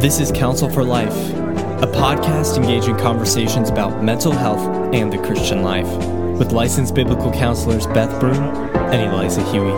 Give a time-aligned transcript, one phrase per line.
[0.00, 1.12] This is Counsel for Life,
[1.82, 5.86] a podcast engaging conversations about mental health and the Christian life
[6.38, 9.68] with licensed biblical counselors Beth Broom and Eliza Huie.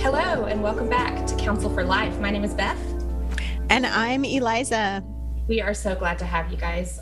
[0.00, 2.18] Hello, and welcome back to Counsel for Life.
[2.18, 2.80] My name is Beth.
[3.70, 5.04] And I'm Eliza.
[5.46, 7.01] We are so glad to have you guys with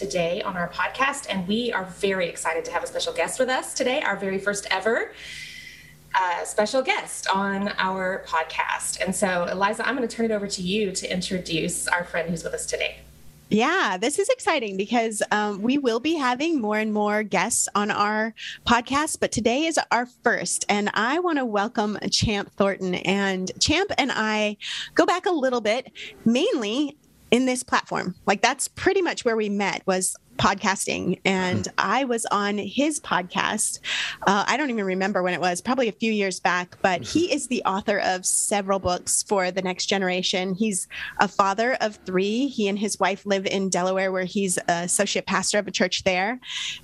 [0.00, 1.26] today on our podcast.
[1.28, 4.38] And we are very excited to have a special guest with us today, our very
[4.38, 5.12] first ever
[6.14, 9.04] uh, special guest on our podcast.
[9.04, 12.30] And so, Eliza, I'm going to turn it over to you to introduce our friend
[12.30, 13.00] who's with us today.
[13.50, 17.90] Yeah, this is exciting because um, we will be having more and more guests on
[17.90, 18.32] our
[18.64, 20.64] podcast, but today is our first.
[20.68, 22.94] And I want to welcome Champ Thornton.
[22.94, 24.56] And Champ and I
[24.94, 25.92] go back a little bit,
[26.24, 26.96] mainly
[27.30, 28.14] in this platform.
[28.26, 31.74] Like that's pretty much where we met was podcasting and mm-hmm.
[31.78, 33.80] I was on his podcast.
[34.26, 37.26] Uh, I don't even remember when it was, probably a few years back, but he
[37.26, 37.34] mm-hmm.
[37.34, 40.54] is the author of several books for the next generation.
[40.54, 42.48] He's a father of three.
[42.48, 46.04] He and his wife live in Delaware, where he's an associate pastor of a church
[46.04, 46.40] there.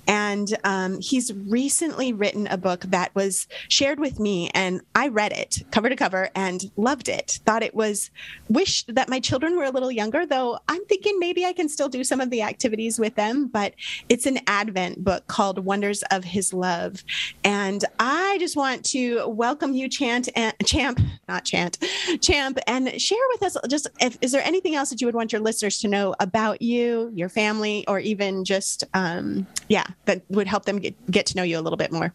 [0.07, 5.31] And um, he's recently written a book that was shared with me, and I read
[5.31, 7.39] it cover to cover and loved it.
[7.45, 8.11] Thought it was,
[8.49, 11.89] wished that my children were a little younger, though I'm thinking maybe I can still
[11.89, 13.73] do some of the activities with them but
[14.09, 17.03] it's an Advent book called Wonders of His Love.
[17.43, 21.77] And I just want to welcome you, Chant and Champ, not Chant,
[22.21, 25.31] Champ, and share with us just if is there anything else that you would want
[25.31, 30.47] your listeners to know about you, your family, or even just um, yeah, that would
[30.47, 32.13] help them get, get to know you a little bit more.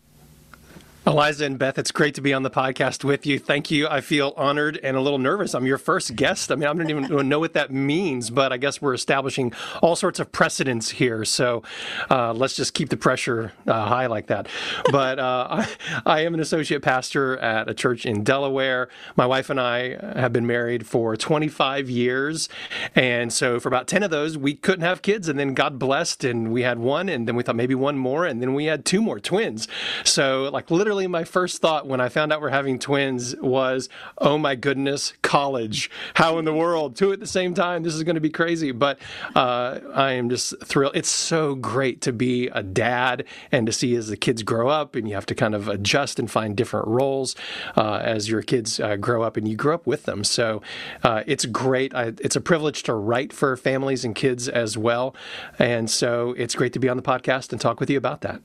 [1.04, 3.36] Eliza and Beth, it's great to be on the podcast with you.
[3.36, 3.88] Thank you.
[3.88, 5.52] I feel honored and a little nervous.
[5.52, 6.52] I'm your first guest.
[6.52, 9.96] I mean, I don't even know what that means, but I guess we're establishing all
[9.96, 11.24] sorts of precedents here.
[11.24, 11.64] So
[12.08, 14.46] uh, let's just keep the pressure uh, high like that.
[14.92, 18.88] But uh, I, I, am an associate pastor at a church in Delaware.
[19.16, 22.48] My wife and I have been married for 25 years.
[22.94, 25.26] And so for about 10 of those, we couldn't have kids.
[25.26, 27.08] And then God blessed, and we had one.
[27.08, 28.24] And then we thought maybe one more.
[28.24, 29.66] And then we had two more twins.
[30.04, 33.88] So, like, literally, literally my first thought when I found out we're having twins was,
[34.18, 35.90] oh my goodness, college.
[36.14, 36.96] How in the world?
[36.96, 37.82] Two at the same time.
[37.82, 38.72] This is going to be crazy.
[38.72, 38.98] But
[39.34, 40.94] uh, I am just thrilled.
[40.94, 44.94] It's so great to be a dad and to see as the kids grow up
[44.94, 47.34] and you have to kind of adjust and find different roles
[47.74, 50.24] uh, as your kids uh, grow up and you grow up with them.
[50.24, 50.60] So
[51.02, 51.94] uh, it's great.
[51.94, 55.16] I, it's a privilege to write for families and kids as well.
[55.58, 58.42] And so it's great to be on the podcast and talk with you about that.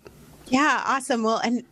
[0.50, 1.24] Yeah, awesome.
[1.24, 1.64] Well, and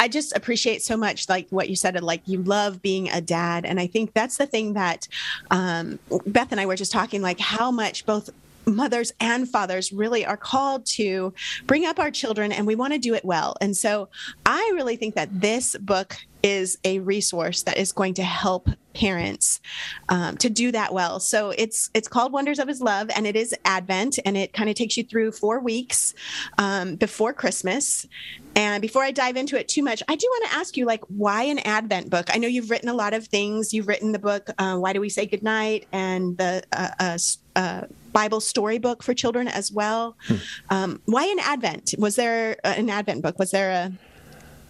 [0.00, 3.66] I just appreciate so much like what you said, like you love being a dad.
[3.66, 5.06] And I think that's the thing that
[5.50, 8.30] um, Beth and I were just talking, like how much both
[8.64, 11.34] mothers and fathers really are called to
[11.66, 13.56] bring up our children and we want to do it well.
[13.60, 14.08] And so
[14.46, 19.60] I really think that this book is a resource that is going to help parents
[20.08, 21.20] um, to do that well.
[21.20, 24.68] So it's it's called Wonders of His Love, and it is Advent, and it kind
[24.68, 26.14] of takes you through four weeks
[26.58, 28.06] um, before Christmas.
[28.54, 31.02] And before I dive into it too much, I do want to ask you, like,
[31.08, 32.26] why an Advent book?
[32.32, 33.72] I know you've written a lot of things.
[33.72, 37.18] You've written the book uh, "Why Do We Say Goodnight" and the uh, uh,
[37.56, 37.82] uh
[38.12, 40.16] Bible storybook for children as well.
[40.26, 40.34] Hmm.
[40.68, 41.94] Um, why an Advent?
[41.98, 43.38] Was there an Advent book?
[43.38, 43.92] Was there a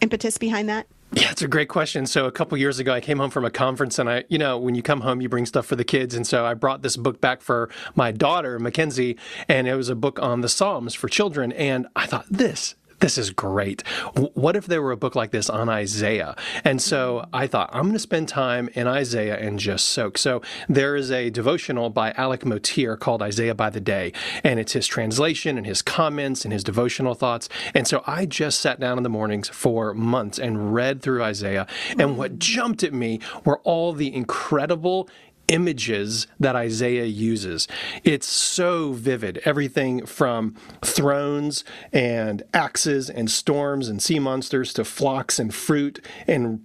[0.00, 0.86] impetus behind that?
[1.14, 2.06] Yeah, it's a great question.
[2.06, 4.56] So a couple years ago, I came home from a conference, and I, you know,
[4.56, 6.96] when you come home, you bring stuff for the kids, and so I brought this
[6.96, 11.08] book back for my daughter, Mackenzie, and it was a book on the Psalms for
[11.08, 13.86] children, and I thought this this is great.
[14.34, 16.36] What if there were a book like this on Isaiah?
[16.64, 20.16] And so I thought, I'm going to spend time in Isaiah and just soak.
[20.16, 24.12] So there is a devotional by Alec Motyer called Isaiah by the Day,
[24.44, 27.48] and it's his translation and his comments and his devotional thoughts.
[27.74, 31.66] And so I just sat down in the mornings for months and read through Isaiah.
[31.98, 35.08] And what jumped at me were all the incredible
[35.52, 37.68] images that Isaiah uses.
[38.02, 39.40] It's so vivid.
[39.44, 41.62] Everything from thrones
[41.92, 46.64] and axes and storms and sea monsters to flocks and fruit and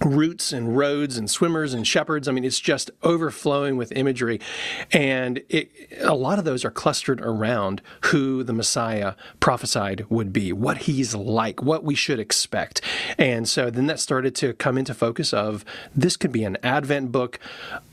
[0.00, 2.28] roots and roads and swimmers and shepherds.
[2.28, 4.40] I mean, it's just overflowing with imagery.
[4.92, 10.52] And it, a lot of those are clustered around who the Messiah prophesied would be,
[10.52, 12.80] what he's like, what we should expect.
[13.18, 15.64] And so then that started to come into focus of
[15.94, 17.38] this could be an Advent book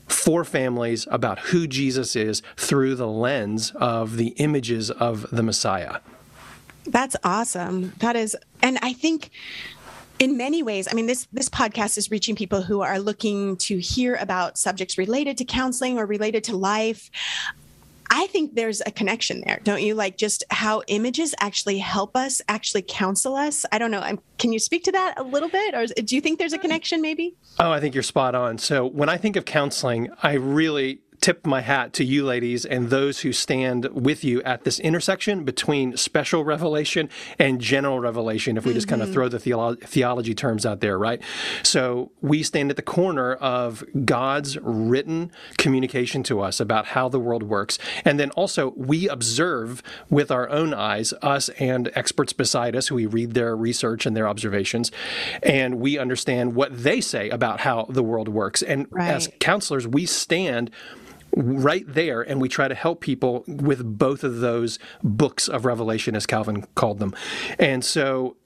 [0.08, 5.98] for families about who Jesus is through the lens of the images of the Messiah.
[6.86, 7.92] That's awesome.
[7.98, 9.30] That is, and I think
[10.20, 13.78] in many ways i mean this this podcast is reaching people who are looking to
[13.78, 17.10] hear about subjects related to counseling or related to life
[18.12, 19.94] I think there's a connection there, don't you?
[19.94, 23.64] Like just how images actually help us, actually counsel us.
[23.70, 24.00] I don't know.
[24.00, 26.58] I'm, can you speak to that a little bit, or do you think there's a
[26.58, 27.00] connection?
[27.00, 27.36] Maybe.
[27.60, 28.58] Oh, I think you're spot on.
[28.58, 32.90] So when I think of counseling, I really tip my hat to you ladies and
[32.90, 37.08] those who stand with you at this intersection between special revelation
[37.38, 38.76] and general revelation, if we mm-hmm.
[38.76, 41.20] just kind of throw the theolo- theology terms out there, right?
[41.62, 47.20] So we stand at the corner of God's written communication to us about how the
[47.20, 47.78] world works.
[48.04, 52.94] And then also we observe with our own eyes, us and experts beside us who
[52.94, 54.90] we read their research and their observations,
[55.42, 58.62] and we understand what they say about how the world works.
[58.62, 59.10] And right.
[59.10, 60.70] as counselors, we stand
[61.36, 66.16] right there and we try to help people with both of those books of revelation
[66.16, 67.14] as calvin called them
[67.58, 68.36] and so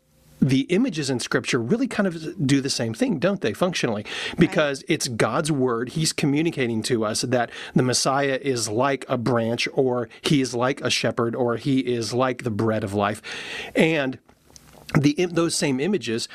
[0.40, 4.04] the images in scripture really kind of do the same thing, don't they, functionally?
[4.38, 4.90] Because right.
[4.90, 5.90] it's God's word.
[5.90, 10.80] He's communicating to us that the Messiah is like a branch, or he is like
[10.82, 13.22] a shepherd, or he is like the bread of life.
[13.74, 14.18] And
[14.98, 16.28] the, those same images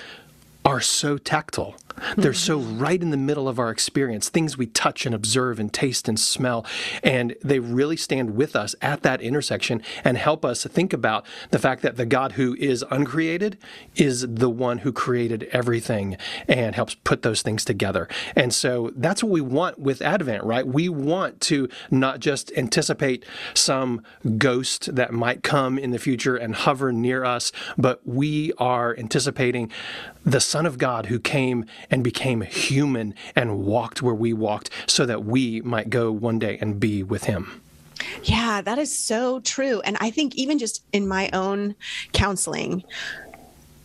[0.66, 1.76] are so tactile.
[2.18, 5.72] They're so right in the middle of our experience, things we touch and observe and
[5.72, 6.66] taste and smell.
[7.04, 11.60] And they really stand with us at that intersection and help us think about the
[11.60, 13.58] fact that the God who is uncreated
[13.96, 18.08] is the one who created everything and helps put those things together.
[18.36, 20.66] And so that's what we want with Advent, right?
[20.66, 24.02] We want to not just anticipate some
[24.38, 29.72] ghost that might come in the future and hover near us, but we are anticipating
[30.26, 35.06] the Son of God who came and became human and walked where we walked so
[35.06, 37.62] that we might go one day and be with him.
[38.24, 39.82] Yeah, that is so true.
[39.82, 41.76] And I think even just in my own
[42.14, 42.84] counseling,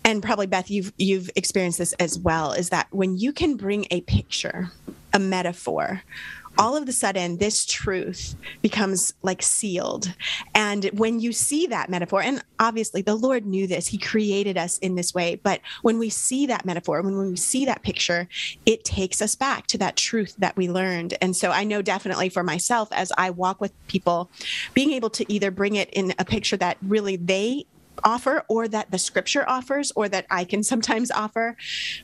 [0.04, 3.86] and probably Beth, you've you've experienced this as well, is that when you can bring
[3.90, 4.70] a picture,
[5.12, 6.02] a metaphor,
[6.58, 10.12] all of a sudden this truth becomes like sealed.
[10.54, 14.78] And when you see that metaphor, and obviously the Lord knew this, He created us
[14.78, 15.36] in this way.
[15.36, 18.28] But when we see that metaphor, when, we see that picture,
[18.66, 21.14] it takes us back to that truth that we learned.
[21.20, 24.30] And so I know definitely for myself, as I walk with people,
[24.74, 27.66] being able to either bring it in a picture that really they
[28.02, 31.56] offer or that the scripture offers or that I can sometimes offer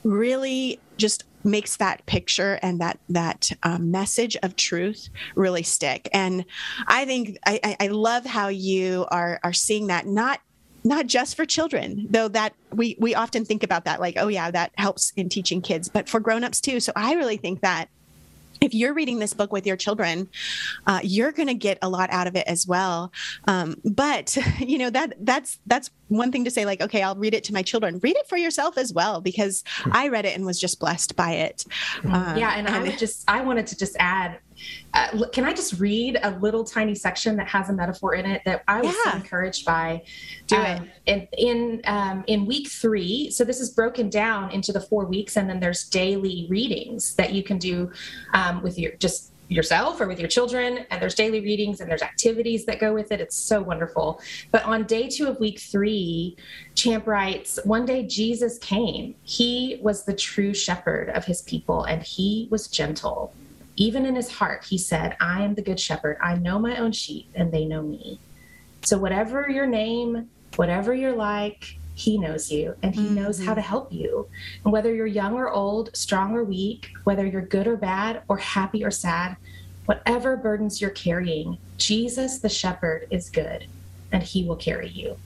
[0.03, 6.09] really just makes that picture and that that um, message of truth really stick.
[6.13, 6.45] And
[6.87, 10.39] I think I, I love how you are are seeing that not
[10.83, 14.49] not just for children though that we we often think about that like oh yeah
[14.49, 17.87] that helps in teaching kids but for grown-ups too so i really think that
[18.61, 20.29] if you're reading this book with your children,
[20.85, 23.11] uh, you're going to get a lot out of it as well.
[23.47, 26.65] Um, but you know that that's that's one thing to say.
[26.65, 27.99] Like, okay, I'll read it to my children.
[27.99, 29.91] Read it for yourself as well because hmm.
[29.93, 31.65] I read it and was just blessed by it.
[32.03, 34.39] Um, yeah, and, and I just I wanted to just add
[34.93, 38.41] uh, can I just read a little tiny section that has a metaphor in it
[38.45, 39.11] that I was yeah.
[39.11, 40.03] so encouraged by?
[40.47, 41.29] Do um, it.
[41.33, 45.37] In in, um, in week three, so this is broken down into the four weeks,
[45.37, 47.91] and then there's daily readings that you can do
[48.33, 52.01] um, with your just yourself or with your children and there's daily readings and there's
[52.01, 54.21] activities that go with it it's so wonderful
[54.51, 56.37] but on day two of week three
[56.73, 62.01] champ writes one day jesus came he was the true shepherd of his people and
[62.01, 63.33] he was gentle
[63.77, 66.17] even in his heart, he said, I am the good shepherd.
[66.21, 68.19] I know my own sheep and they know me.
[68.83, 73.15] So, whatever your name, whatever you're like, he knows you and he mm-hmm.
[73.15, 74.27] knows how to help you.
[74.63, 78.37] And whether you're young or old, strong or weak, whether you're good or bad, or
[78.37, 79.37] happy or sad,
[79.85, 83.65] whatever burdens you're carrying, Jesus the shepherd is good
[84.11, 85.17] and he will carry you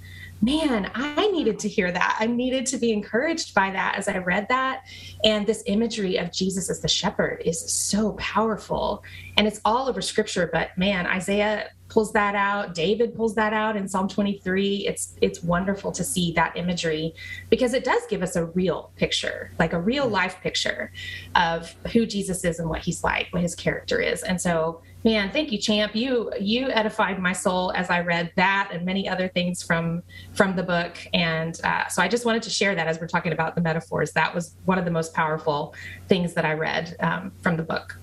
[0.41, 2.17] man, I needed to hear that.
[2.19, 4.83] I needed to be encouraged by that as I read that.
[5.23, 9.03] And this imagery of Jesus as the shepherd is so powerful.
[9.37, 13.77] And it's all over scripture, but man, Isaiah pulls that out, David pulls that out
[13.77, 14.85] in Psalm 23.
[14.85, 17.15] It's it's wonderful to see that imagery
[17.49, 20.91] because it does give us a real picture, like a real life picture
[21.35, 24.23] of who Jesus is and what he's like, what his character is.
[24.23, 25.95] And so Man, thank you, Champ.
[25.95, 30.01] You you edified my soul as I read that and many other things from
[30.33, 30.97] from the book.
[31.13, 34.11] And uh, so I just wanted to share that as we're talking about the metaphors.
[34.13, 35.75] That was one of the most powerful
[36.07, 37.99] things that I read um, from the book.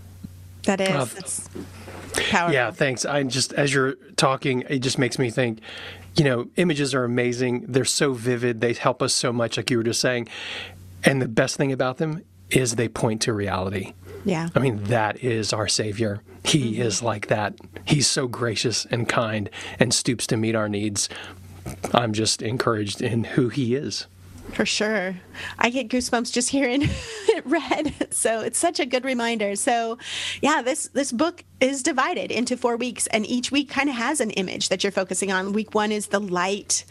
[0.65, 1.49] That is.
[1.55, 1.63] Uh,
[2.15, 2.55] powerful.
[2.55, 3.05] Yeah, thanks.
[3.05, 5.61] I just as you're talking, it just makes me think.
[6.15, 7.67] You know, images are amazing.
[7.69, 8.61] They're so vivid.
[8.61, 10.29] They help us so much, like you were just saying.
[11.05, 13.95] And the best thing about them is they point to reality.
[14.25, 14.51] Yeah.
[14.55, 16.21] I mean, that is our Savior.
[16.45, 16.83] He mm-hmm.
[16.83, 17.55] is like that.
[17.85, 21.09] He's so gracious and kind and stoops to meet our needs.
[21.95, 24.07] I'm just encouraged in who He is.
[24.51, 25.17] For sure.
[25.59, 26.83] I get goosebumps just hearing
[27.29, 28.13] it read.
[28.13, 29.57] So it's such a good reminder.
[29.57, 29.99] So
[30.41, 34.21] yeah, this this book is divided into four weeks, and each week kind of has
[34.21, 35.53] an image that you're focusing on.
[35.53, 36.85] Week one is the light,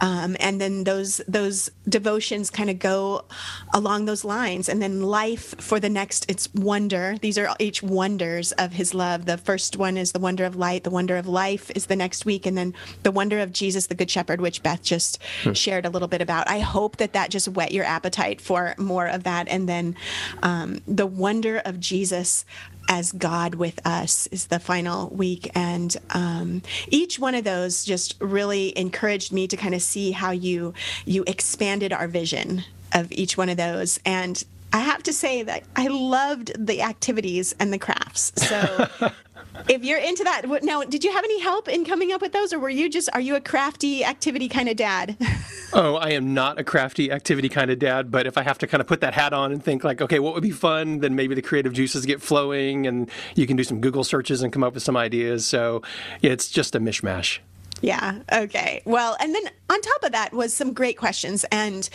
[0.00, 3.26] um, and then those those devotions kind of go
[3.74, 6.24] along those lines, and then life for the next.
[6.30, 7.16] It's wonder.
[7.20, 9.26] These are each wonders of His love.
[9.26, 10.84] The first one is the wonder of light.
[10.84, 13.94] The wonder of life is the next week, and then the wonder of Jesus, the
[13.94, 15.52] Good Shepherd, which Beth just hmm.
[15.52, 16.48] shared a little bit about.
[16.48, 19.94] I hope that that just whet your appetite for more of that, and then
[20.42, 22.46] um, the wonder of Jesus
[22.88, 25.50] as God with us is the final week.
[25.54, 30.30] And um, each one of those just really encouraged me to kind of see how
[30.30, 30.74] you
[31.04, 34.00] you expanded our vision of each one of those.
[34.04, 38.32] And I have to say that I loved the activities and the crafts.
[38.36, 38.88] So
[39.68, 42.52] if you're into that, now, did you have any help in coming up with those,
[42.52, 45.16] or were you just are you a crafty activity kind of dad?
[45.72, 48.66] oh, I am not a crafty activity kind of dad, but if I have to
[48.66, 51.14] kind of put that hat on and think like, okay, what would be fun, then
[51.14, 54.62] maybe the creative juices get flowing, and you can do some Google searches and come
[54.62, 55.46] up with some ideas.
[55.46, 55.82] So
[56.22, 57.38] it's just a mishmash.
[57.82, 58.20] Yeah.
[58.32, 58.82] Okay.
[58.84, 61.44] Well, and then on top of that was some great questions.
[61.52, 61.88] And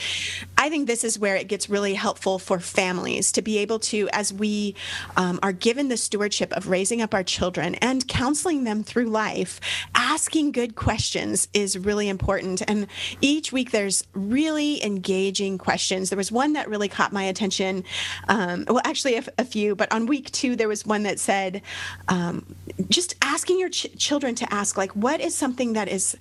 [0.62, 4.08] I think this is where it gets really helpful for families to be able to,
[4.14, 4.76] as we
[5.18, 9.60] um, are given the stewardship of raising up our children and counseling them through life,
[9.96, 12.62] asking good questions is really important.
[12.68, 12.86] And
[13.22, 16.12] each week there's really engaging questions.
[16.12, 17.84] There was one that really caught my attention.
[18.30, 21.64] Um, well, actually, a, few, but on week two, there was one that said,
[22.08, 22.46] um,
[22.88, 26.16] just asking your ch- children to ask, like, what is something that is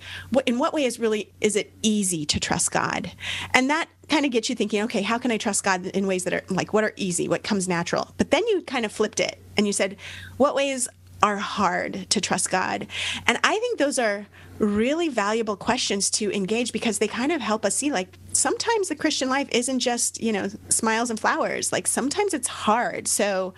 [0.47, 3.13] in what way is really is it easy to trust God?
[3.53, 6.25] And that kind of gets you thinking, okay, how can I trust God in ways
[6.25, 8.13] that are like what are easy, what comes natural?
[8.19, 9.97] But then you kind of flipped it and you said,
[10.37, 10.89] what ways
[11.23, 12.87] are hard to trust God?
[13.27, 14.27] And I think those are
[14.59, 18.95] really valuable questions to engage because they kind of help us see like sometimes the
[18.95, 21.73] Christian life isn't just, you know, smiles and flowers.
[21.73, 23.09] Like sometimes it's hard.
[23.09, 23.55] So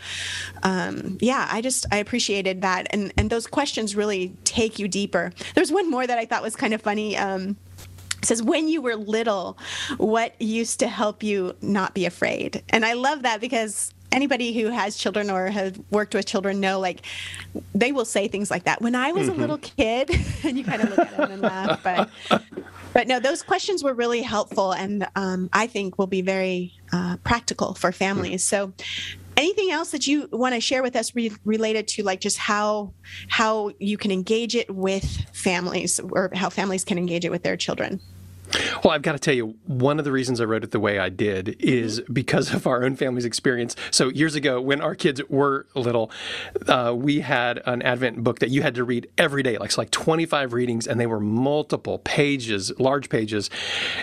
[0.63, 2.87] um, yeah, I just I appreciated that.
[2.91, 5.33] And and those questions really take you deeper.
[5.55, 7.17] There's one more that I thought was kind of funny.
[7.17, 7.57] Um,
[8.23, 9.59] says when you were little
[9.97, 14.69] what used to help you not be afraid and i love that because anybody who
[14.69, 17.03] has children or has worked with children know like
[17.75, 18.81] they will say things like that.
[18.81, 19.39] When I was mm-hmm.
[19.39, 20.11] a little kid,
[20.45, 22.11] and you kind of look at them and laugh, but
[22.93, 27.17] but no, those questions were really helpful, and um, I think will be very uh,
[27.25, 28.45] practical for families.
[28.45, 28.73] So.
[29.35, 32.93] Anything else that you want to share with us re- related to like just how
[33.29, 37.57] how you can engage it with families or how families can engage it with their
[37.57, 37.99] children?
[38.83, 40.99] Well, I've got to tell you, one of the reasons I wrote it the way
[40.99, 43.77] I did is because of our own family's experience.
[43.91, 46.11] So, years ago, when our kids were little,
[46.69, 49.91] uh, we had an Advent book that you had to read every day, like, like
[49.91, 53.49] 25 readings, and they were multiple pages, large pages,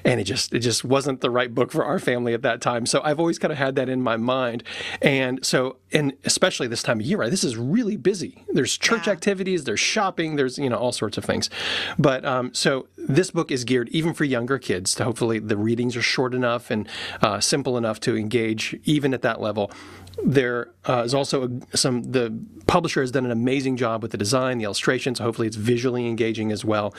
[0.04, 2.86] and it just it just wasn't the right book for our family at that time.
[2.86, 4.64] So, I've always kind of had that in my mind,
[5.02, 7.32] and so, and especially this time of year, right?
[7.32, 8.46] This is really busy.
[8.50, 9.14] There's church yeah.
[9.14, 11.50] activities, there's shopping, there's you know all sorts of things,
[11.98, 15.98] but um, so this book is geared even for younger kids to hopefully the readings
[15.98, 16.88] are short enough and
[17.22, 19.70] uh, simple enough to engage even at that level
[20.26, 22.36] there uh, is also a, some the
[22.68, 26.52] publisher has done an amazing job with the design the illustrations hopefully it's visually engaging
[26.52, 26.94] as well.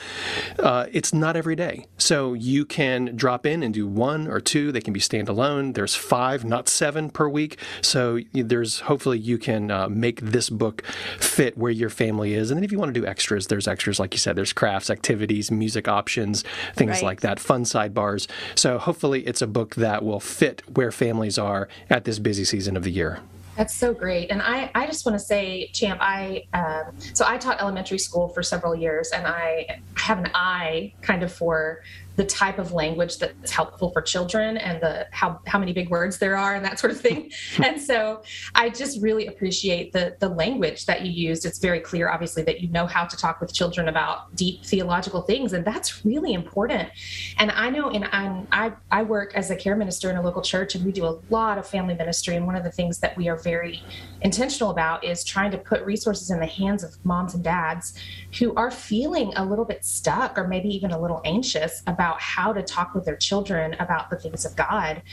[0.59, 1.85] Uh, it's not every day.
[1.97, 4.71] So you can drop in and do one or two.
[4.71, 5.73] They can be standalone.
[5.73, 7.57] There's five not seven per week.
[7.81, 10.83] So there's hopefully you can uh, make this book
[11.19, 12.51] fit where your family is.
[12.51, 14.89] And then if you want to do extras there's extras like you said there's crafts
[14.89, 16.43] activities music options
[16.75, 17.03] things right.
[17.03, 18.27] like that fun sidebars.
[18.55, 22.77] So hopefully it's a book that will fit where families are at this busy season
[22.77, 23.10] of the year
[23.57, 24.31] that's so great.
[24.31, 28.29] And I, I just want to say, Champ, I, um, so I taught elementary school
[28.29, 31.81] for several years and I have an eye kind of for
[32.15, 36.17] the type of language that's helpful for children and the how how many big words
[36.17, 37.31] there are and that sort of thing.
[37.63, 38.21] and so
[38.55, 41.45] I just really appreciate the the language that you used.
[41.45, 45.21] It's very clear, obviously, that you know how to talk with children about deep theological
[45.21, 46.89] things, and that's really important.
[47.37, 50.75] And I know, in I I work as a care minister in a local church,
[50.75, 52.35] and we do a lot of family ministry.
[52.35, 53.83] And one of the things that we are very
[54.21, 57.93] intentional about is trying to put resources in the hands of moms and dads
[58.37, 62.19] who are feeling a little bit stuck or maybe even a little anxious about about
[62.19, 65.03] how to talk with their children about the things of God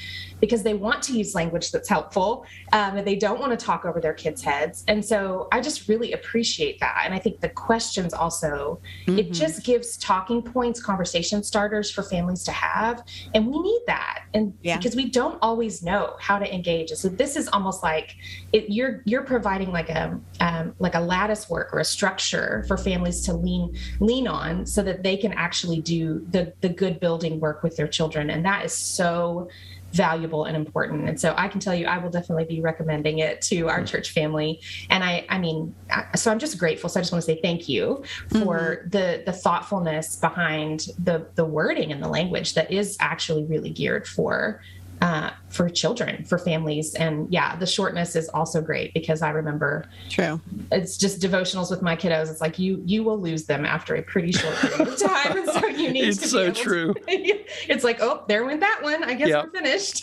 [0.40, 3.84] because they want to use language that's helpful um, and they don't want to talk
[3.84, 4.84] over their kids' heads.
[4.88, 7.02] And so I just really appreciate that.
[7.04, 9.18] And I think the questions also, mm-hmm.
[9.18, 13.04] it just gives talking points, conversation starters for families to have.
[13.34, 14.22] And we need that.
[14.32, 14.78] And yeah.
[14.78, 16.90] because we don't always know how to engage.
[16.92, 18.16] So this is almost like
[18.54, 22.78] it, you're you're providing like a um, like a lattice work or a structure for
[22.78, 27.40] families to lean lean on so that they can actually do the the good building
[27.40, 28.30] work with their children.
[28.30, 29.48] And that is so
[29.92, 31.08] valuable and important.
[31.08, 33.86] And so I can tell you, I will definitely be recommending it to our mm-hmm.
[33.86, 34.60] church family.
[34.90, 35.74] And I, I mean,
[36.14, 36.90] so I'm just grateful.
[36.90, 38.88] So I just want to say thank you for mm-hmm.
[38.90, 44.06] the the thoughtfulness behind the the wording and the language that is actually really geared
[44.06, 44.60] for
[45.00, 46.94] uh, for children, for families.
[46.94, 50.40] And yeah, the shortness is also great because I remember true.
[50.72, 52.30] It's just devotionals with my kiddos.
[52.30, 55.38] It's like you you will lose them after a pretty short period of time.
[55.38, 56.94] And so you need it's so true.
[56.94, 59.04] To, it's like, oh, there went that one.
[59.04, 59.44] I guess yep.
[59.44, 60.02] we're finished.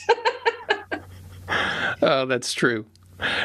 [2.01, 2.85] oh, that's true.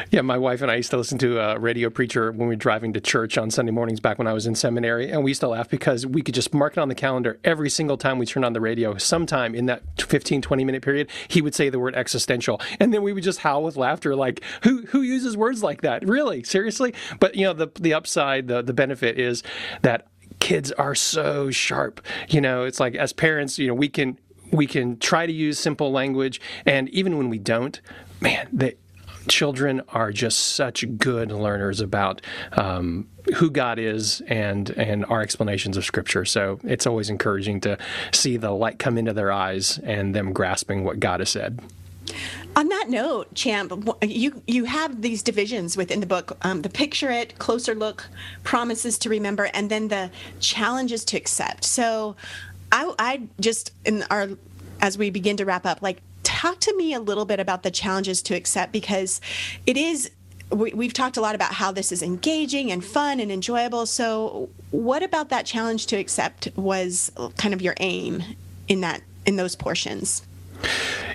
[0.09, 2.55] Yeah, my wife and I used to listen to a radio preacher when we were
[2.55, 5.09] driving to church on Sunday mornings back when I was in seminary.
[5.09, 7.69] And we used to laugh because we could just mark it on the calendar every
[7.69, 8.97] single time we turned on the radio.
[8.97, 12.59] Sometime in that 15, 20 minute period, he would say the word existential.
[12.79, 16.05] And then we would just howl with laughter like, who who uses words like that?
[16.05, 16.43] Really?
[16.43, 16.93] Seriously?
[17.19, 19.41] But, you know, the, the upside, the, the benefit is
[19.83, 20.07] that
[20.39, 22.01] kids are so sharp.
[22.27, 24.17] You know, it's like as parents, you know, we can
[24.51, 27.79] we can try to use simple language and even when we don't
[28.19, 28.75] man they
[29.27, 32.21] children are just such good learners about
[32.53, 36.25] um, who God is and and our explanations of Scripture.
[36.25, 37.77] So it's always encouraging to
[38.11, 41.61] see the light come into their eyes and them grasping what God has said.
[42.55, 47.09] On that note, Champ, you you have these divisions within the book: um, the picture
[47.09, 48.07] it, closer look,
[48.43, 51.63] promises to remember, and then the challenges to accept.
[51.63, 52.15] So,
[52.71, 54.29] I, I just in our
[54.81, 57.71] as we begin to wrap up, like talk to me a little bit about the
[57.71, 59.21] challenges to accept because
[59.65, 60.11] it is
[60.51, 63.85] we, have talked a lot about how this is engaging and fun and enjoyable.
[63.85, 68.23] So, what about that challenge to accept was kind of your aim
[68.67, 70.23] in that in those portions?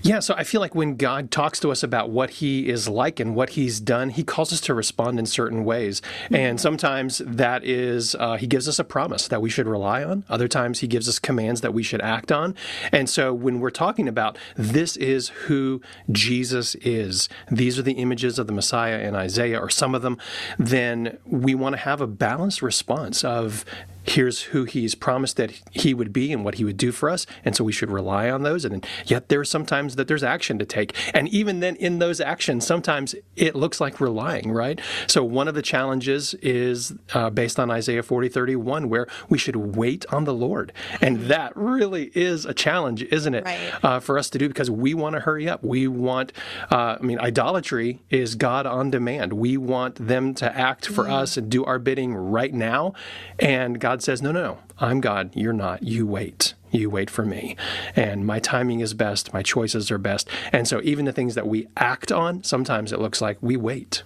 [0.03, 3.19] Yeah, so I feel like when God talks to us about what He is like
[3.19, 6.01] and what He's done, He calls us to respond in certain ways.
[6.25, 6.35] Mm-hmm.
[6.37, 10.25] And sometimes that is, uh, He gives us a promise that we should rely on.
[10.29, 12.55] Other times, He gives us commands that we should act on.
[12.93, 15.81] And so when we're talking about this is who
[16.13, 20.19] Jesus is, these are the images of the Messiah in Isaiah, or some of them,
[20.59, 23.65] then we want to have a balanced response of
[24.07, 27.27] here's who he's promised that he would be and what he would do for us.
[27.45, 28.65] And so we should rely on those.
[28.65, 30.95] And yet there's sometimes that there's action to take.
[31.15, 34.81] And even then in those actions, sometimes it looks like relying, right?
[35.07, 39.57] So one of the challenges is uh, based on Isaiah 40, 31, where we should
[39.57, 40.73] wait on the Lord.
[41.01, 43.45] And that really is a challenge, isn't it?
[43.45, 43.73] Right.
[43.83, 45.63] Uh, for us to do because we want to hurry up.
[45.65, 46.33] We want,
[46.71, 49.33] uh, I mean, idolatry is God on demand.
[49.33, 51.13] We want them to act for mm.
[51.13, 52.95] us and do our bidding right now.
[53.39, 55.31] And God God says, No, no, I'm God.
[55.33, 55.83] You're not.
[55.83, 56.53] You wait.
[56.71, 57.57] You wait for me.
[57.95, 59.33] And my timing is best.
[59.33, 60.29] My choices are best.
[60.53, 64.03] And so even the things that we act on, sometimes it looks like we wait.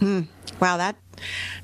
[0.00, 0.22] Hmm.
[0.60, 0.96] Wow, that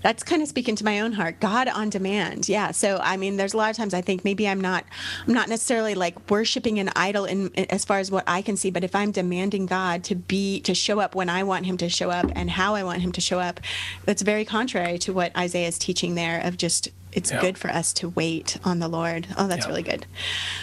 [0.02, 1.40] that's kind of speaking to my own heart.
[1.40, 2.48] God on demand.
[2.48, 2.72] Yeah.
[2.72, 4.84] So I mean, there's a lot of times I think maybe I'm not
[5.26, 8.70] I'm not necessarily like worshiping an idol in as far as what I can see,
[8.70, 11.88] but if I'm demanding God to be to show up when I want him to
[11.88, 13.60] show up and how I want him to show up,
[14.04, 17.40] that's very contrary to what Isaiah is teaching there of just it's yeah.
[17.40, 19.26] good for us to wait on the Lord.
[19.38, 19.68] Oh, that's yeah.
[19.68, 20.06] really good.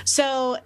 [0.06, 0.58] So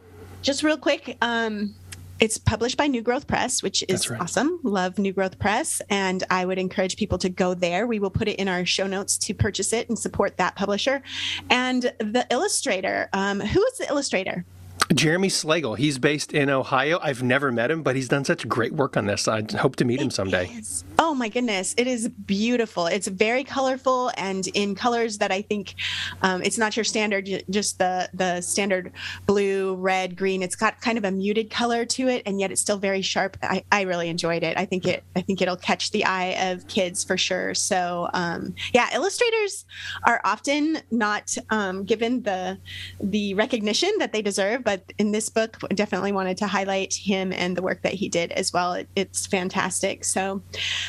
[0.42, 1.76] just real quick, um,
[2.20, 4.22] it's published by New Growth Press, which is right.
[4.22, 4.60] awesome.
[4.64, 5.82] Love New Growth Press.
[5.90, 7.88] And I would encourage people to go there.
[7.88, 11.02] We will put it in our show notes to purchase it and support that publisher.
[11.50, 14.46] And the illustrator, um, who is the illustrator?
[14.94, 15.78] Jeremy Slagle.
[15.78, 17.00] He's based in Ohio.
[17.02, 19.28] I've never met him, but he's done such great work on this.
[19.28, 20.62] I hope to meet him someday.
[21.00, 22.88] Oh my goodness, it is beautiful.
[22.88, 25.76] It's very colorful and in colors that I think
[26.22, 28.92] um, it's not your standard, just the the standard
[29.26, 30.44] blue, red, green.
[30.44, 33.38] It's got kind of a muted color to it, and yet it's still very sharp.
[33.42, 34.58] I, I really enjoyed it.
[34.58, 37.54] I think it I think it'll catch the eye of kids for sure.
[37.56, 39.66] So um, yeah, illustrators
[40.04, 42.58] are often not um, given the
[43.02, 47.32] the recognition that they deserve, but but in this book, definitely wanted to highlight him
[47.32, 48.74] and the work that he did as well.
[48.74, 50.04] It, it's fantastic.
[50.04, 50.42] So,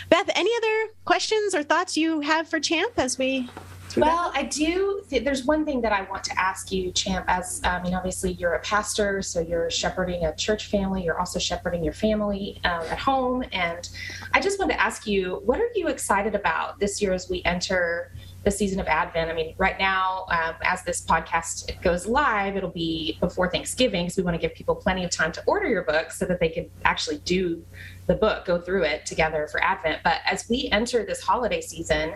[0.08, 3.48] Beth, any other questions or thoughts you have for Champ as we
[3.96, 5.02] well, I do.
[5.08, 7.24] Th- there's one thing that I want to ask you, Champ.
[7.28, 11.02] As I mean, obviously you're a pastor, so you're shepherding a church family.
[11.04, 13.88] You're also shepherding your family um, at home, and
[14.34, 17.42] I just want to ask you, what are you excited about this year as we
[17.44, 18.12] enter
[18.46, 19.28] the season of Advent.
[19.28, 24.16] I mean, right now, um, as this podcast goes live, it'll be before Thanksgiving because
[24.16, 26.48] we want to give people plenty of time to order your book so that they
[26.48, 27.60] can actually do
[28.06, 30.00] the book, go through it together for Advent.
[30.04, 32.14] But as we enter this holiday season,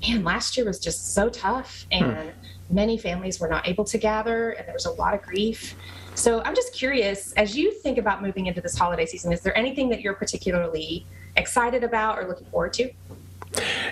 [0.00, 2.04] man, last year was just so tough hmm.
[2.04, 2.74] and hmm.
[2.74, 5.76] many families were not able to gather and there was a lot of grief.
[6.14, 9.54] So I'm just curious, as you think about moving into this holiday season, is there
[9.54, 11.04] anything that you're particularly
[11.36, 12.90] excited about or looking forward to?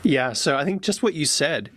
[0.03, 1.71] Yeah, so I think just what you said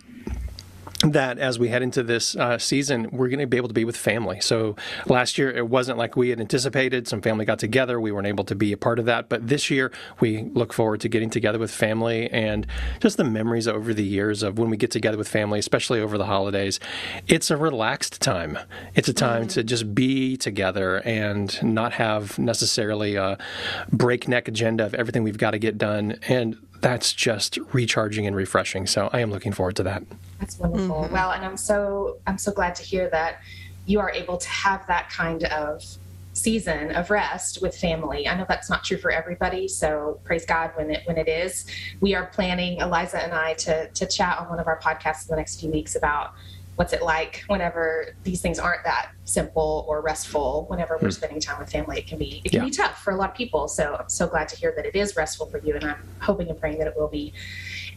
[1.03, 3.85] that as we head into this uh, season, we're going to be able to be
[3.85, 4.39] with family.
[4.39, 7.07] So last year, it wasn't like we had anticipated.
[7.07, 8.01] Some family got together.
[8.01, 9.29] We weren't able to be a part of that.
[9.29, 12.65] But this year, we look forward to getting together with family and
[12.99, 16.17] just the memories over the years of when we get together with family, especially over
[16.17, 16.79] the holidays.
[17.27, 18.57] It's a relaxed time.
[18.95, 23.37] It's a time to just be together and not have necessarily a
[23.91, 26.17] breakneck agenda of everything we've got to get done.
[26.27, 28.87] And that's just recharging and refreshing.
[28.87, 30.03] So I am looking forward to that.
[30.39, 31.03] That's wonderful.
[31.03, 31.13] Mm-hmm.
[31.13, 33.41] Well, and I'm so I'm so glad to hear that
[33.85, 35.83] you are able to have that kind of
[36.33, 38.27] season of rest with family.
[38.27, 41.65] I know that's not true for everybody, so praise God when it when it is.
[41.99, 45.29] We are planning Eliza and I to to chat on one of our podcasts in
[45.29, 46.33] the next few weeks about
[46.77, 51.11] what's it like whenever these things aren't that simple or restful whenever we're hmm.
[51.11, 52.65] spending time with family it can be it can yeah.
[52.65, 54.95] be tough for a lot of people so i'm so glad to hear that it
[54.95, 57.33] is restful for you and i'm hoping and praying that it will be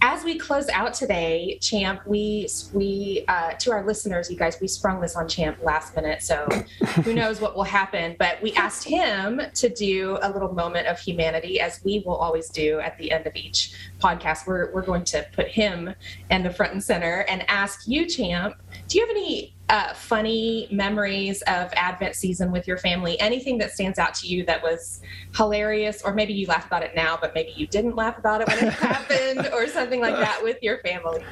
[0.02, 4.66] as we close out today, Champ, we we uh, to our listeners, you guys, we
[4.66, 6.46] sprung this on Champ last minute, so
[7.04, 8.16] who knows what will happen.
[8.18, 12.48] But we asked him to do a little moment of humanity, as we will always
[12.48, 14.46] do at the end of each podcast.
[14.46, 15.94] We're we're going to put him
[16.30, 18.54] in the front and center and ask you, Champ,
[18.90, 23.18] do you have any uh, funny memories of Advent season with your family?
[23.20, 25.00] Anything that stands out to you that was
[25.37, 28.48] hilarious, or maybe you laugh about it now, but maybe you didn't laugh about it
[28.48, 31.22] when it happened, or something like that with your family?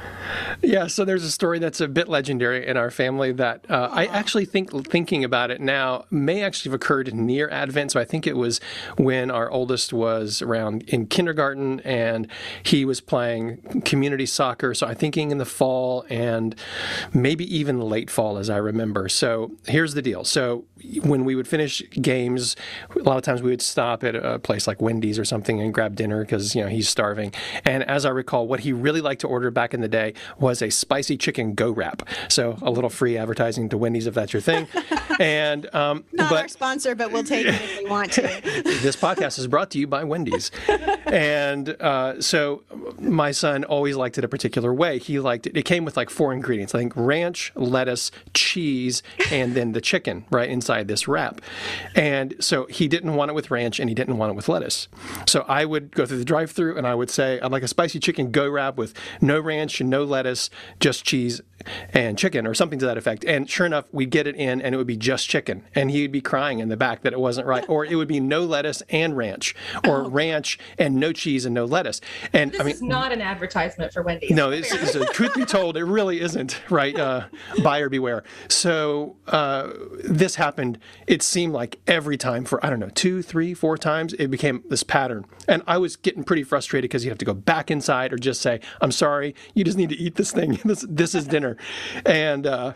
[0.62, 4.06] Yeah, so there's a story that's a bit legendary in our family that uh, I
[4.06, 7.92] actually think, thinking about it now, may actually have occurred near Advent.
[7.92, 8.60] So I think it was
[8.96, 12.28] when our oldest was around in kindergarten and
[12.62, 14.74] he was playing community soccer.
[14.74, 16.54] So I'm thinking in the fall and
[17.12, 19.08] maybe even late fall as I remember.
[19.08, 20.24] So here's the deal.
[20.24, 20.64] So
[21.02, 22.56] when we would finish games,
[22.94, 25.72] a lot of times we would stop at a place like Wendy's or something and
[25.72, 27.32] grab dinner because you know he's starving.
[27.64, 30.62] And as I recall, what he really liked to order back in the day was
[30.62, 32.02] a spicy chicken go wrap.
[32.28, 34.68] So a little free advertising to Wendy's if that's your thing.
[35.20, 38.22] and um, not but, our sponsor, but we'll take it if we want to.
[38.22, 40.50] this podcast is brought to you by Wendy's.
[41.06, 42.62] and uh, so
[42.98, 44.98] my son always liked it a particular way.
[44.98, 45.56] He liked it.
[45.56, 46.74] It came with like four ingredients.
[46.74, 51.40] I think ranch, lettuce, cheese, and then the chicken right inside this wrap.
[51.94, 54.88] And so he didn't want it with ranch and he didn't want it with lettuce.
[55.26, 57.98] So I would go through the drive-through and I would say, I'd like a spicy
[57.98, 60.50] chicken go wrap with no ranch and no lettuce,
[60.80, 61.40] just cheese
[61.92, 63.24] and chicken or something to that effect.
[63.24, 65.64] And sure enough, we'd get it in and it would be just chicken.
[65.74, 67.68] And he'd be crying in the back that it wasn't right.
[67.68, 69.54] Or it would be no lettuce and ranch
[69.86, 70.08] or oh.
[70.08, 72.00] ranch and no cheese and no lettuce.
[72.32, 74.30] And this I mean, is not an advertisement for Wendy's.
[74.30, 76.98] No, it's, it's a, truth be told, it really isn't, right?
[76.98, 77.26] Uh,
[77.62, 78.24] buyer beware.
[78.48, 79.70] So uh,
[80.04, 84.12] this happened, it seemed like every time for, I don't know, two, three, four times,
[84.14, 85.24] it became this pattern.
[85.46, 88.40] And I was getting pretty frustrated because you have to go back inside or just
[88.40, 90.58] say, I'm sorry, you just need to eat this thing.
[90.64, 91.47] this, this is dinner.
[92.04, 92.72] And uh,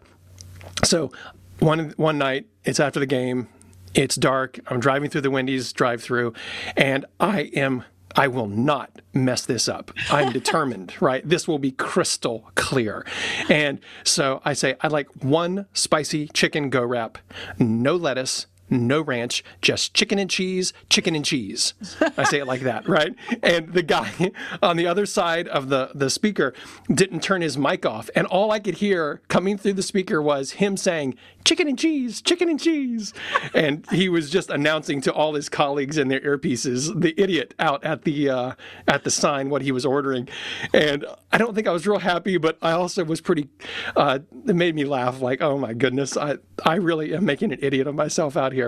[0.84, 1.10] so
[1.58, 3.48] one, one night, it's after the game,
[3.94, 4.58] it's dark.
[4.68, 6.32] I'm driving through the Wendy's drive through,
[6.76, 9.90] and I am I will not mess this up.
[10.10, 11.26] I'm determined, right?
[11.26, 13.06] This will be crystal clear.
[13.48, 17.18] And so I say, I'd like one spicy chicken go wrap,
[17.58, 21.74] no lettuce, no ranch, just chicken and cheese, chicken and cheese.
[22.16, 23.14] I say it like that, right?
[23.42, 24.32] And the guy
[24.62, 26.54] on the other side of the, the speaker
[26.92, 28.10] didn't turn his mic off.
[28.14, 32.22] And all I could hear coming through the speaker was him saying, chicken and cheese,
[32.22, 33.12] chicken and cheese.
[33.54, 37.84] And he was just announcing to all his colleagues in their earpieces, the idiot out
[37.84, 38.52] at the uh,
[38.88, 40.28] at the sign what he was ordering.
[40.72, 43.48] And I don't think I was real happy, but I also was pretty.
[43.94, 45.20] Uh, it made me laugh.
[45.20, 48.61] Like, oh my goodness, I I really am making an idiot of myself out here.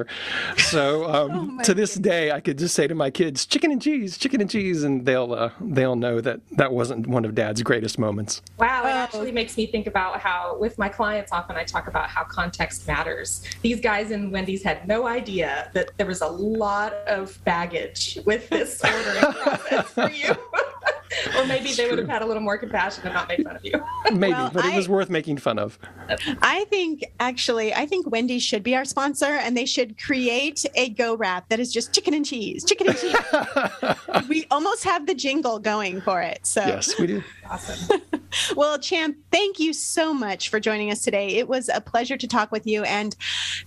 [0.56, 3.80] So um, oh to this day, I could just say to my kids, chicken and
[3.80, 7.62] cheese, chicken and cheese, and they'll uh, they'll know that that wasn't one of Dad's
[7.62, 8.42] greatest moments.
[8.58, 12.08] Wow, it actually makes me think about how with my clients often I talk about
[12.08, 13.42] how context context matters.
[13.62, 18.48] These guys in Wendy's had no idea that there was a lot of baggage with
[18.48, 20.34] this ordering process for you.
[21.36, 23.64] Or maybe they would have had a little more compassion and not make fun of
[23.64, 23.72] you.
[24.12, 25.78] maybe, well, but it was worth making fun of.
[26.42, 30.90] I think actually, I think Wendy's should be our sponsor, and they should create a
[30.90, 33.16] Go wrap that is just chicken and cheese, chicken and cheese.
[34.28, 36.46] we almost have the jingle going for it.
[36.46, 37.24] So yes, we do.
[37.50, 38.00] Awesome.
[38.56, 41.28] well, Champ, thank you so much for joining us today.
[41.28, 43.16] It was a pleasure to talk with you, and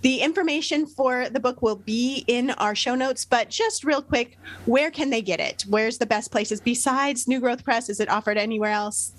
[0.02, 3.26] the information for the book will be in our show notes.
[3.26, 5.66] But just real quick, where can they get it?
[5.68, 7.88] Where's the best places besides New Growth Press?
[7.88, 9.14] Is it offered anywhere else?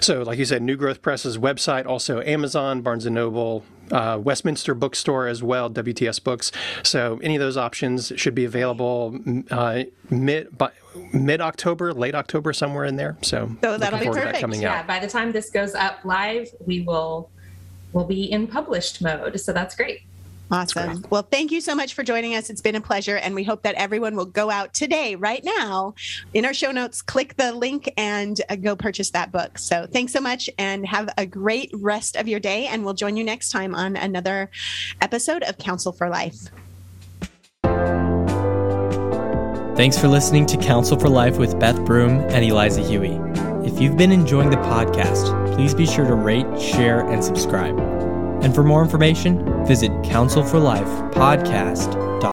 [0.00, 4.74] So, like you said, New Growth Press's website, also Amazon, Barnes and Noble, uh, Westminster
[4.74, 6.50] Bookstore as well, WTS Books.
[6.82, 9.20] So, any of those options should be available
[9.52, 10.72] uh, mid by,
[11.12, 13.16] mid October, late October, somewhere in there.
[13.22, 14.32] So, so that'll be perfect.
[14.32, 14.88] That coming yeah, out.
[14.88, 17.30] by the time this goes up live, we will
[17.92, 19.38] will be in published mode.
[19.38, 20.00] So that's great.
[20.50, 21.04] Awesome.
[21.10, 22.50] Well, thank you so much for joining us.
[22.50, 23.16] It's been a pleasure.
[23.16, 25.94] And we hope that everyone will go out today, right now,
[26.34, 29.58] in our show notes, click the link and uh, go purchase that book.
[29.58, 32.66] So thanks so much and have a great rest of your day.
[32.66, 34.50] And we'll join you next time on another
[35.00, 36.48] episode of Counsel for Life.
[39.76, 43.18] Thanks for listening to Counsel for Life with Beth Broom and Eliza Huie.
[43.66, 47.99] If you've been enjoying the podcast, please be sure to rate, share, and subscribe.
[48.42, 52.09] And for more information, visit Counsel for Life podcast